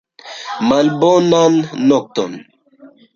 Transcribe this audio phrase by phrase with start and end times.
[0.67, 1.55] Malbonan
[1.87, 2.33] nokton!